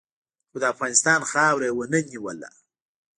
خو 0.49 0.57
د 0.61 0.63
افغانستان 0.73 1.19
خاوره 1.31 1.65
یې 1.69 1.73
و 1.77 1.81
نه 1.93 1.99
نیوله. 2.09 2.49